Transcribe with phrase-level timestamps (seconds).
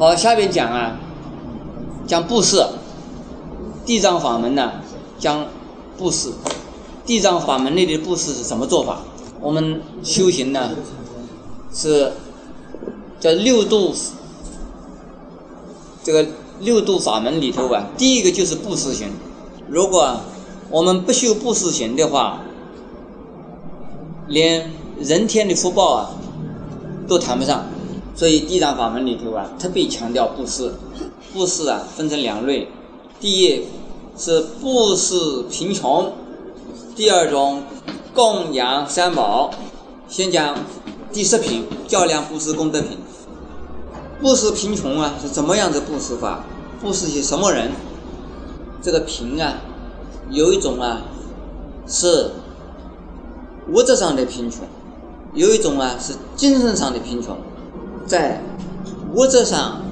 [0.00, 0.98] 好，下边讲啊，
[2.06, 2.56] 讲布施，
[3.84, 4.72] 地藏法门呢，
[5.18, 5.46] 讲
[5.98, 6.32] 布施。
[7.04, 9.00] 地藏法门内的布施是什么做法？
[9.42, 10.70] 我们修行呢，
[11.70, 12.14] 是
[13.20, 13.94] 叫六度，
[16.02, 16.26] 这个
[16.60, 19.10] 六度法门里头啊，第一个就是布施行。
[19.68, 20.20] 如果
[20.70, 22.40] 我们不修布施行的话，
[24.28, 26.10] 连人天的福报啊
[27.06, 27.66] 都谈不上。
[28.20, 30.74] 所以地藏法门里头啊，特别强调布施。
[31.32, 32.68] 布施啊，分成两类，
[33.18, 33.64] 第一
[34.14, 36.12] 是布施贫穷。
[36.94, 37.62] 第二种
[38.12, 39.50] 供养三宝，
[40.06, 40.54] 先讲
[41.10, 42.98] 第十品较量布施功德品。
[44.20, 46.44] 布施贫穷啊，是怎么样的布施法？
[46.78, 47.70] 布施些什么人？
[48.82, 49.54] 这个贫啊，
[50.28, 51.00] 有一种啊
[51.86, 52.32] 是
[53.72, 54.66] 物质上的贫穷，
[55.32, 57.34] 有一种啊是精神上的贫穷。
[58.10, 58.40] 在
[59.14, 59.82] 物质上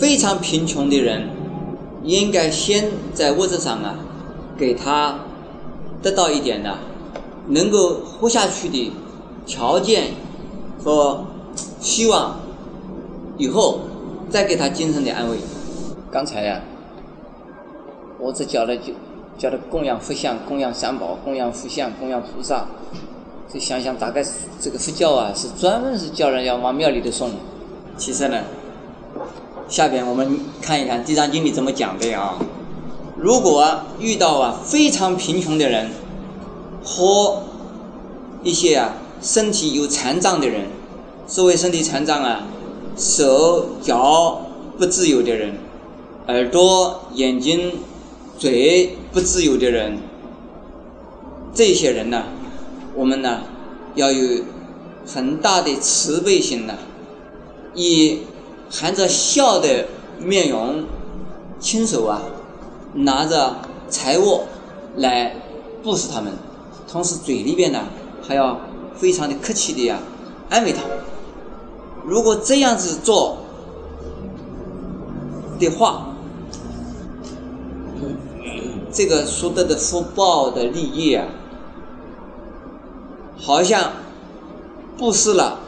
[0.00, 1.28] 非常贫穷的人，
[2.02, 3.94] 应该先在物质上啊
[4.58, 5.20] 给他。
[6.02, 6.76] 得到一点呢，
[7.46, 8.92] 能够活下去的
[9.46, 10.10] 条件
[10.82, 11.24] 和
[11.80, 12.40] 希望，
[13.38, 13.82] 以后
[14.28, 15.38] 再给他精神的安慰。
[16.10, 16.60] 刚才呀，
[18.18, 18.92] 我只教了就
[19.38, 22.66] 教了供养佛像、供养三宝、供养佛像、供养菩萨。
[23.54, 24.20] 这想想，大概
[24.60, 27.30] 这个佛教啊，是专门是叫人要往庙里头送。
[27.96, 28.40] 其实呢，
[29.68, 32.36] 下边我们看一看《地藏经》里怎么讲的啊。
[33.16, 33.64] 如果
[34.00, 35.92] 遇到啊非常贫穷的人，
[36.82, 37.44] 和
[38.42, 40.66] 一些啊身体有残障的人，
[41.28, 42.48] 所谓身体残障啊，
[42.96, 44.40] 手脚
[44.76, 45.54] 不自由的人，
[46.26, 47.74] 耳朵、眼睛、
[48.36, 49.98] 嘴不自由的人，
[51.54, 52.24] 这些人呢，
[52.94, 53.40] 我们呢
[53.94, 54.44] 要有
[55.06, 56.74] 很大的慈悲心呢，
[57.74, 58.20] 以
[58.70, 59.86] 含着笑的
[60.18, 60.84] 面容，
[61.58, 62.22] 亲手啊。
[62.96, 63.56] 拿着
[63.88, 64.42] 财物
[64.94, 65.34] 来
[65.82, 66.32] 布施他们，
[66.86, 67.80] 同时嘴里边呢
[68.22, 68.60] 还要
[68.94, 69.98] 非常的客气的呀
[70.48, 70.82] 安慰他。
[72.04, 73.38] 如果这样子做
[75.58, 76.14] 的话，
[78.92, 81.26] 这个所得的福报的利益啊，
[83.44, 83.92] 好像
[84.96, 85.58] 布施了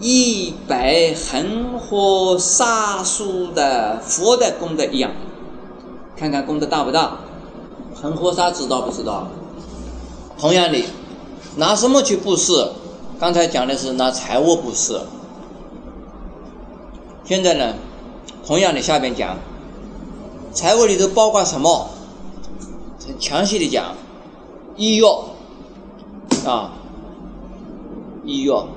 [0.00, 5.12] 一百恒河沙数的佛的功德一样。
[6.16, 7.18] 看看功德大不大？
[7.94, 9.28] 恒河沙知道不知道？
[10.38, 10.84] 同样的，
[11.56, 12.72] 拿什么去布施？
[13.20, 15.00] 刚才讲的是拿财物布施。
[17.24, 17.74] 现在呢，
[18.44, 19.36] 同样的下边讲，
[20.52, 21.88] 财物里头包括什么？
[23.06, 23.94] 很详细的讲，
[24.76, 25.24] 医药
[26.46, 26.72] 啊，
[28.24, 28.68] 医药，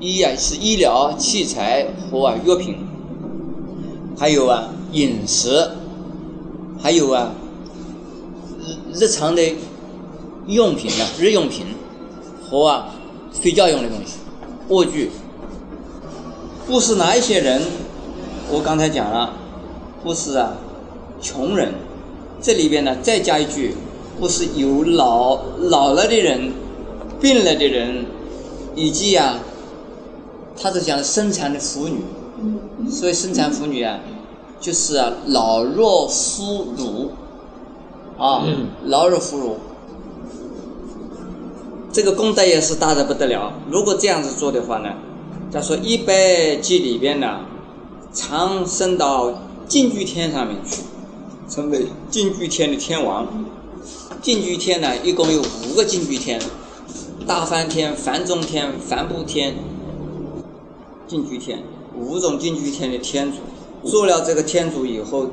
[0.00, 2.76] 医啊是医疗器材和药品，
[4.18, 5.70] 还有啊饮食。
[6.82, 7.32] 还有啊，
[8.92, 9.54] 日日常的
[10.48, 11.66] 用品呢，日用品
[12.42, 12.88] 和啊
[13.32, 14.14] 睡觉用的东西，
[14.68, 15.10] 卧具。
[16.66, 17.62] 不是哪一些人，
[18.50, 19.32] 我刚才讲了，
[20.02, 20.54] 不是啊，
[21.20, 21.72] 穷人。
[22.40, 23.76] 这里边呢再加一句，
[24.18, 26.50] 不是有老老了的人、
[27.20, 28.04] 病了的人，
[28.74, 29.38] 以及啊，
[30.60, 32.00] 他是讲生产的妇女，
[32.90, 33.98] 所以生产妇女啊。
[34.60, 37.08] 就是啊，老弱妇孺，
[38.16, 38.46] 啊，
[38.84, 39.54] 老弱妇孺，
[41.92, 43.52] 这个功德也是大的不得了。
[43.68, 44.90] 如果这样子做的话呢，
[45.52, 47.40] 他说一百级里边呢，
[48.12, 49.32] 长升到
[49.66, 50.82] 净居天上面去，
[51.48, 53.26] 成为净居天的天王。
[54.20, 56.40] 净居天呢，一共有五个净居天：
[57.26, 59.56] 大梵天、梵中天、梵部天、
[61.06, 61.62] 净居天，
[61.96, 63.38] 五种净居天的天主。
[63.88, 65.28] 做了这个天主以后，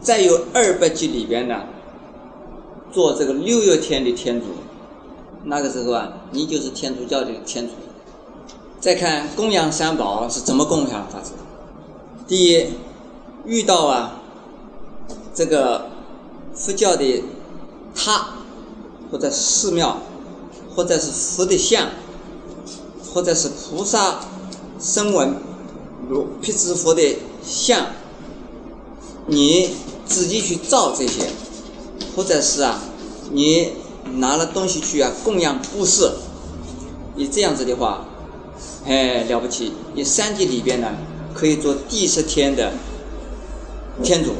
[0.00, 1.64] 再有二百级里边呢，
[2.90, 4.46] 做这个六月天的天主，
[5.44, 7.72] 那个时候啊，你就是天主教的天主。
[8.80, 11.32] 再看供养三宝是怎么供养法子？
[12.26, 12.66] 第一，
[13.44, 14.22] 遇到啊
[15.34, 15.90] 这个
[16.54, 17.22] 佛教的
[17.94, 18.28] 塔，
[19.10, 19.98] 或者寺庙，
[20.74, 21.88] 或者是佛的像，
[23.12, 24.20] 或者是菩萨
[24.80, 25.34] 声闻
[26.08, 27.16] 如辟支佛的。
[27.42, 27.86] 像
[29.26, 29.70] 你
[30.04, 31.30] 自己去造这些，
[32.14, 32.78] 或者是啊，
[33.32, 33.72] 你
[34.16, 36.12] 拿了东西去啊供养布施，
[37.14, 38.04] 你这样子的话，
[38.84, 39.72] 哎了不起！
[39.94, 40.88] 你三界里边呢，
[41.32, 42.74] 可以做第十天的
[44.02, 44.32] 天主，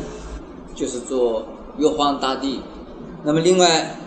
[0.75, 1.47] 就是做
[1.79, 2.61] 玉皇大帝。
[3.25, 3.99] 那么另外，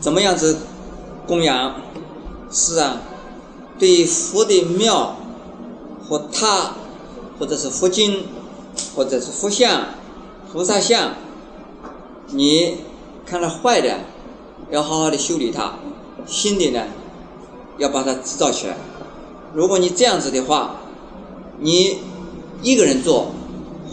[0.00, 0.56] 怎么样子
[1.30, 1.74] 供养？
[2.50, 3.00] 是啊，
[3.78, 5.16] 对佛的庙
[6.06, 6.72] 和塔。
[7.38, 8.24] 或者是佛经，
[8.94, 9.86] 或者是佛像、
[10.52, 11.14] 菩萨像，
[12.32, 12.76] 你
[13.24, 14.00] 看到坏的，
[14.70, 15.76] 要好好的修理它；
[16.26, 16.84] 新的呢，
[17.78, 18.76] 要把它制造起来。
[19.54, 20.80] 如果你这样子的话，
[21.60, 22.00] 你
[22.62, 23.28] 一个人做，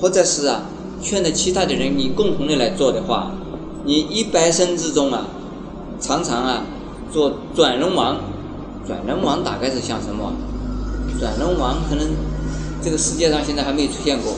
[0.01, 0.63] 或者是啊，
[1.01, 3.31] 劝着其他的人，你共同的来做的话，
[3.85, 5.25] 你一百生之中啊，
[6.01, 6.63] 常常啊，
[7.17, 8.19] 做转轮王。
[8.85, 10.31] 转轮王大概是像什么？
[11.19, 12.07] 转轮王可能
[12.79, 14.35] 这个世界上现在还没有出现过。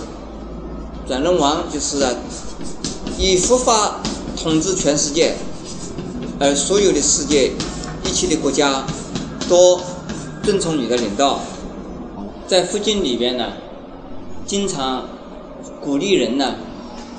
[1.06, 1.98] 转轮王就是，
[3.18, 4.00] 以佛法
[4.42, 5.36] 统治全世界，
[6.40, 7.52] 而所有的世界
[8.06, 8.86] 一切的国家
[9.50, 9.82] 都
[10.42, 11.42] 遵从你的领导。
[12.48, 13.46] 在佛经里边呢，
[14.46, 15.04] 经常
[15.82, 16.56] 鼓励人呢，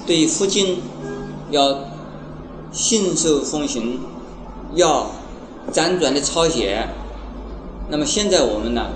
[0.06, 0.78] 对佛经
[1.50, 1.80] 要
[2.72, 4.00] 信守奉行，
[4.74, 5.10] 要
[5.72, 6.88] 辗转的抄写。
[7.88, 8.86] 那么现在我们呢，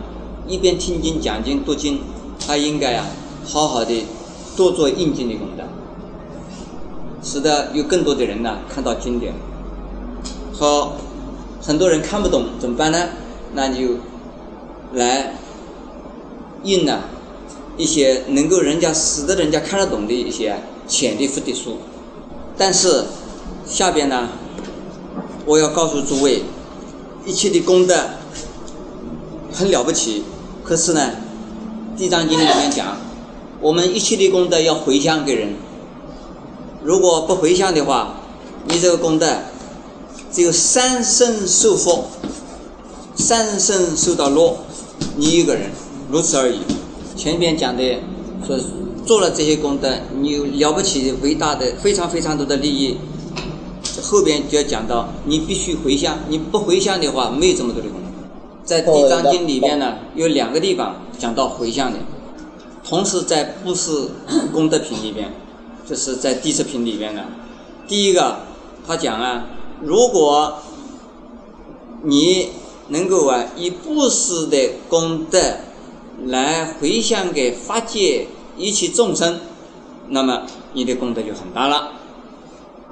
[0.47, 2.01] 一边听经讲经读经，
[2.47, 3.07] 还应该啊，
[3.45, 4.05] 好好的
[4.57, 5.65] 多做印经的功德，
[7.23, 9.35] 使得有更多的人呢看到经典。
[10.53, 10.93] 好，
[11.61, 13.09] 很多人看不懂怎么办呢？
[13.55, 13.97] 那就
[14.93, 15.35] 来
[16.63, 17.01] 印呢
[17.77, 20.57] 一些能够人家使得人家看得懂的一些
[20.87, 21.79] 浅的佛的书。
[22.57, 23.05] 但是
[23.67, 24.29] 下边呢，
[25.47, 26.43] 我要告诉诸位，
[27.27, 27.95] 一切的功德。
[29.53, 30.25] 很了不起，
[30.65, 31.13] 可是呢，
[31.99, 32.97] 《地藏经》里面讲，
[33.61, 35.55] 我们一切的功德要回向给人。
[36.83, 38.17] 如果不回向的话，
[38.67, 39.29] 你这个功德
[40.33, 42.07] 只有三生受福，
[43.15, 44.57] 三生受到乐，
[45.17, 45.71] 你一个人
[46.11, 46.59] 如此而已。
[47.15, 48.01] 前边讲的
[48.45, 48.59] 说
[49.07, 49.89] 做了这些功德，
[50.21, 52.99] 你有了不起、伟大的、非常非常多的利益。
[54.05, 58.07] 后边就要讲到，你必须回向，你不回向的话，没有这么多的功德。
[58.65, 61.99] 在《地藏经》里面呢，有两个地方讲到回向的，
[62.87, 64.11] 同时在布施
[64.53, 65.33] 功德品里边，
[65.87, 67.23] 就是在地十品里边呢。
[67.89, 68.41] 第一个，
[68.87, 69.47] 他讲啊，
[69.83, 70.59] 如果
[72.03, 72.51] 你
[72.89, 75.39] 能够啊以布施的功德
[76.27, 79.41] 来回向给法界一切众生，
[80.09, 80.43] 那么
[80.75, 81.93] 你的功德就很大了。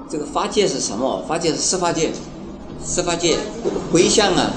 [0.09, 1.23] 这个法界是什么？
[1.27, 2.11] 法界是十法界，
[2.85, 3.37] 十法界
[3.91, 4.51] 回向啊。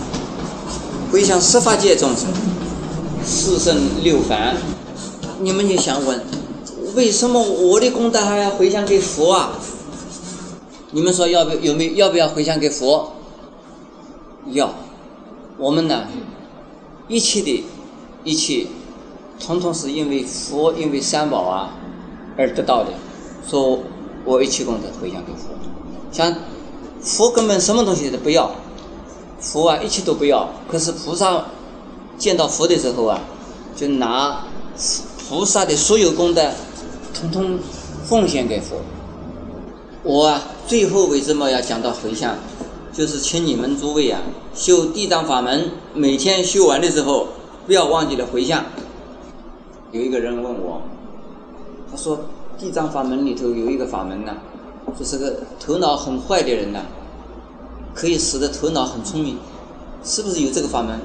[1.12, 2.28] 回向十法界众生，
[3.24, 4.56] 四圣六凡，
[5.40, 6.20] 你们就想问，
[6.96, 9.52] 为什么我的功德还要回向给佛啊？
[10.90, 13.12] 你们说要不有没有要不要回向给佛？
[14.50, 14.74] 要，
[15.58, 16.08] 我们呢，
[17.06, 17.64] 一切的，
[18.24, 18.66] 一切，
[19.38, 21.70] 统统是因为佛，因为三宝啊
[22.36, 22.90] 而得到的。
[23.48, 23.78] 说
[24.26, 25.48] 我一切功德回向给佛，
[26.12, 26.34] 像
[27.00, 28.50] 佛根本什么东西都不要。
[29.40, 30.48] 佛啊，一切都不要。
[30.68, 31.44] 可是菩萨
[32.18, 33.20] 见到佛的时候啊，
[33.76, 34.44] 就拿
[35.28, 36.50] 菩萨的所有功德，
[37.14, 37.58] 统统
[38.04, 38.76] 奉献给佛。
[40.02, 42.34] 我啊，最后为什么要讲到回向？
[42.92, 44.20] 就是请你们诸位啊，
[44.54, 47.28] 修地藏法门，每天修完的时候，
[47.66, 48.64] 不要忘记了回向。
[49.92, 50.80] 有一个人问我，
[51.90, 52.18] 他说
[52.58, 54.36] 地藏法门里头有一个法门呢，
[54.98, 56.80] 就是个头脑很坏的人呢。
[57.94, 59.38] 可以使得头脑很聪明，
[60.04, 61.00] 是不是有这个法门？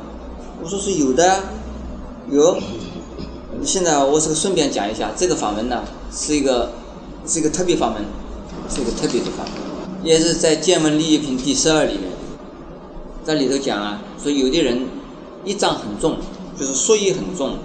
[0.62, 1.40] 我说是有的，
[2.30, 2.58] 有。
[3.64, 6.74] 现在我是个顺便讲一下，这个法门呢是一个
[7.26, 8.04] 是一个特别法门，
[8.70, 12.12] 是一个特别的法门，也是在见闻利益品第十二里面，
[13.24, 14.86] 在里头讲啊，说有的人
[15.46, 16.18] 一障很重，
[16.60, 17.56] 就是说意很重，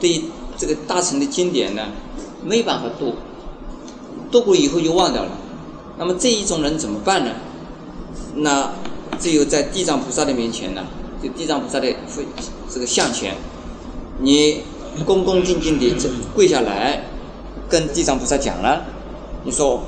[0.00, 0.22] 对
[0.56, 1.82] 这个大乘的经典呢
[2.44, 3.14] 没办法度，
[4.30, 5.30] 度过以后就忘掉了。
[5.98, 7.30] 那么这一种人怎么办呢？
[8.36, 8.70] 那
[9.18, 10.82] 只有在地藏菩萨的面前呢，
[11.22, 11.94] 就地藏菩萨的
[12.68, 13.36] 这个像前，
[14.20, 14.62] 你
[15.04, 15.94] 恭恭敬敬地
[16.34, 17.04] 跪下来，
[17.68, 18.84] 跟地藏菩萨讲了，
[19.44, 19.82] 你说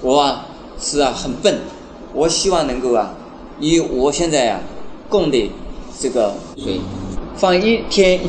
[0.00, 0.46] 我啊
[0.80, 1.58] 是啊很笨，
[2.14, 3.12] 我希望能够啊
[3.58, 4.60] 以我现在啊
[5.08, 5.50] 供的
[5.98, 6.80] 这个水
[7.36, 8.20] 放一天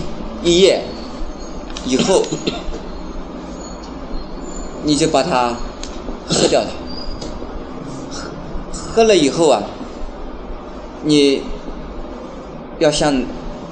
[0.43, 0.81] 一夜
[1.85, 2.23] 以后，
[4.83, 5.55] 你就把它
[6.27, 6.69] 喝掉它。
[8.71, 9.63] 喝了以后啊，
[11.03, 11.41] 你
[12.79, 13.23] 要向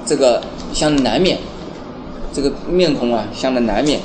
[0.06, 1.38] 这个向南面，
[2.32, 4.00] 这个面孔啊向着南面，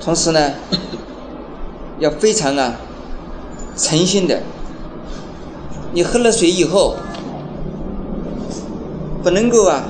[0.00, 0.52] 同时呢，
[1.98, 2.76] 要非常啊
[3.76, 4.40] 诚心的。
[5.92, 6.96] 你喝了水以后，
[9.22, 9.82] 不能够啊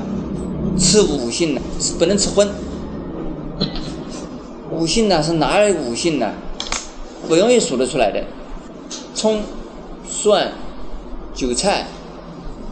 [0.79, 1.61] 吃五性的，
[1.99, 2.49] 不能吃荤。
[4.71, 6.33] 五性呢是哪五性呢？
[7.29, 8.25] 不容易数得出来的，
[9.15, 9.41] 葱。
[10.13, 10.53] 蒜、
[11.33, 11.87] 韭菜，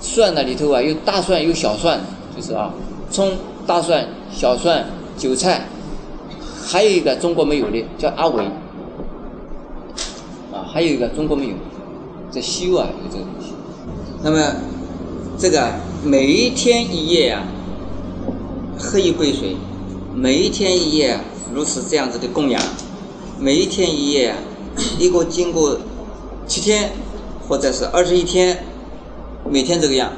[0.01, 2.01] 蒜那里头啊有大蒜有小蒜，
[2.37, 2.75] 就是啊，
[3.11, 3.33] 葱、
[3.65, 4.85] 大蒜、小蒜、
[5.17, 5.67] 韭菜，
[6.67, 8.45] 还有一个中国没有的叫阿维，
[10.53, 11.55] 啊，还有一个中国没有，
[12.31, 13.53] 在西欧啊有这个东西。
[14.23, 14.57] 那么
[15.39, 15.73] 这个
[16.05, 17.45] 每一天一夜啊，
[18.79, 19.57] 喝一杯水，
[20.15, 21.21] 每一天一夜
[21.55, 22.61] 如此这样子的供养，
[23.39, 24.35] 每一天一夜，
[24.99, 25.79] 一个经过
[26.47, 26.93] 七天
[27.47, 28.65] 或者是二十一天，
[29.49, 30.13] 每天这个样。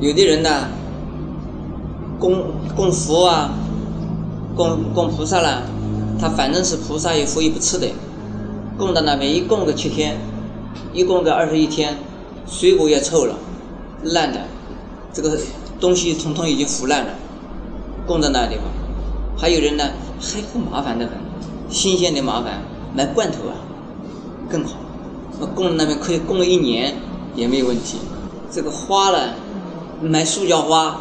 [0.00, 0.68] 有的人呢，
[2.18, 3.52] 供供佛啊，
[4.56, 5.62] 供供菩萨啦，
[6.20, 7.88] 他反正是菩萨也佛也不吃的，
[8.78, 10.16] 供到那边一供个七天，
[10.92, 11.96] 一供个二十一天，
[12.46, 13.34] 水果也臭了，
[14.04, 14.46] 烂了，
[15.12, 15.36] 这个
[15.80, 17.12] 东西统统已经腐烂了，
[18.08, 18.64] 供在那地方。
[19.36, 19.84] 还有人呢，
[20.20, 21.14] 还很麻烦的很，
[21.70, 22.62] 新鲜的麻烦，
[22.92, 23.54] 买罐头啊，
[24.50, 24.70] 更好，
[25.38, 26.96] 那供在那边可以供一年
[27.36, 27.98] 也没有问题。
[28.50, 29.34] 这个花呢？
[30.00, 31.00] 买塑胶花，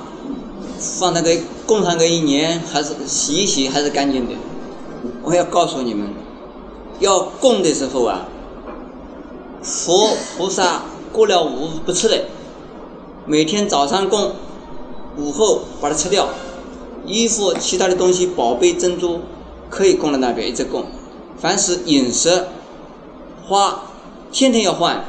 [0.80, 1.32] 放那个
[1.66, 4.34] 供上个一年，还是洗一洗还是干净的。
[5.24, 6.10] 我要告诉你们，
[7.00, 8.26] 要供的时候啊，
[9.62, 12.26] 佛菩萨过了午不吃的，
[13.26, 14.32] 每天早上供，
[15.18, 16.28] 午后把它吃掉。
[17.08, 19.22] 衣服其他的东西，宝贝珍珠
[19.70, 20.86] 可以供在那边一直供。
[21.40, 22.48] 凡是饮食
[23.48, 23.84] 花，
[24.32, 25.04] 天天要换。